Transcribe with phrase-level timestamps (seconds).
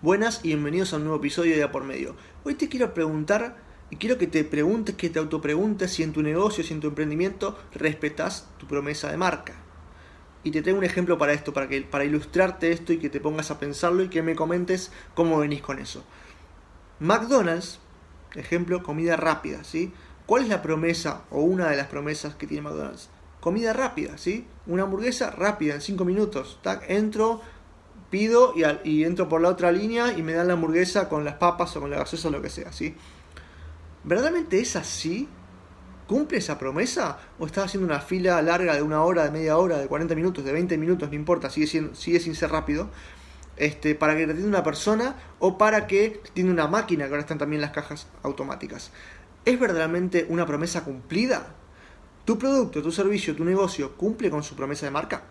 [0.00, 2.14] Buenas y bienvenidos a un nuevo episodio de A por Medio.
[2.44, 3.56] Hoy te quiero preguntar
[3.90, 6.86] y quiero que te preguntes, que te autopreguntes si en tu negocio, si en tu
[6.86, 9.54] emprendimiento respetas tu promesa de marca.
[10.44, 13.18] Y te tengo un ejemplo para esto, para, que, para ilustrarte esto y que te
[13.18, 16.04] pongas a pensarlo y que me comentes cómo venís con eso.
[17.00, 17.80] McDonald's,
[18.36, 19.92] ejemplo, comida rápida, ¿sí?
[20.26, 23.10] ¿Cuál es la promesa o una de las promesas que tiene McDonald's?
[23.40, 24.46] Comida rápida, ¿sí?
[24.68, 26.60] Una hamburguesa rápida, en 5 minutos.
[26.86, 27.40] Entro,
[28.10, 28.54] pido
[28.84, 31.80] y, entro por la otra línea y me dan la hamburguesa con las papas o
[31.80, 32.94] con la gaseosa o lo que sea, ¿sí?
[34.04, 35.28] ¿Verdaderamente es así?
[36.06, 37.18] ¿Cumple esa promesa?
[37.38, 40.44] ¿O estás haciendo una fila larga de una hora, de media hora, de 40 minutos,
[40.44, 42.88] de 20 minutos, no importa, sigue, siendo, sigue sin ser rápido?
[43.56, 47.20] Este, para que te atienda una persona o para que tiene una máquina, que ahora
[47.20, 48.92] están también las cajas automáticas.
[49.44, 51.54] ¿Es verdaderamente una promesa cumplida?
[52.24, 55.22] ¿Tu producto, tu servicio, tu negocio cumple con su promesa de marca?